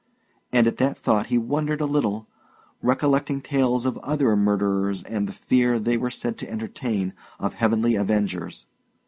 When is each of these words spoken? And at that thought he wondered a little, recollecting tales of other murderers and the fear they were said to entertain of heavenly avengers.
And 0.51 0.65
at 0.65 0.77
that 0.77 0.97
thought 0.97 1.27
he 1.27 1.37
wondered 1.37 1.79
a 1.79 1.85
little, 1.85 2.25
recollecting 2.81 3.39
tales 3.39 3.85
of 3.85 3.99
other 3.99 4.35
murderers 4.35 5.03
and 5.03 5.27
the 5.27 5.31
fear 5.31 5.77
they 5.77 5.95
were 5.95 6.09
said 6.09 6.39
to 6.39 6.49
entertain 6.49 7.13
of 7.39 7.53
heavenly 7.53 7.93
avengers. 7.93 8.65